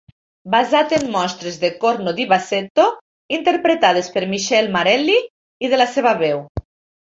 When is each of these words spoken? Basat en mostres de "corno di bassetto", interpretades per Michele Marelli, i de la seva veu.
Basat 0.53 0.95
en 0.97 1.03
mostres 1.15 1.59
de 1.63 1.69
"corno 1.83 2.13
di 2.21 2.25
bassetto", 2.31 2.87
interpretades 3.39 4.11
per 4.17 4.25
Michele 4.35 4.75
Marelli, 4.79 5.21
i 5.69 5.73
de 5.77 5.83
la 5.85 5.91
seva 5.95 6.19
veu. 6.27 6.45